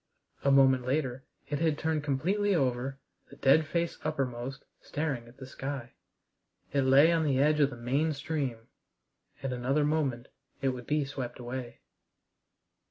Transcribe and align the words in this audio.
A 0.43 0.49
moment 0.49 0.83
later 0.83 1.25
it 1.47 1.59
had 1.59 1.77
turned 1.77 2.03
completely 2.03 2.55
over, 2.55 2.97
the 3.29 3.35
dead 3.35 3.67
face 3.67 3.99
uppermost, 4.03 4.65
staring 4.81 5.27
at 5.27 5.37
the 5.37 5.45
sky. 5.45 5.93
It 6.73 6.81
lay 6.81 7.11
on 7.11 7.23
the 7.23 7.37
edge 7.37 7.59
of 7.59 7.69
the 7.69 7.77
main 7.77 8.11
stream. 8.13 8.67
In 9.43 9.53
another 9.53 9.85
moment 9.85 10.29
it 10.59 10.69
would 10.69 10.87
be 10.87 11.05
swept 11.05 11.37
away. 11.37 11.81